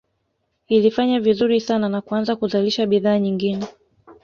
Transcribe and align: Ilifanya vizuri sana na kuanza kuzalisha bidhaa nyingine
Ilifanya 0.67 1.19
vizuri 1.19 1.61
sana 1.61 1.89
na 1.89 2.01
kuanza 2.01 2.35
kuzalisha 2.35 2.85
bidhaa 2.85 3.19
nyingine 3.19 3.67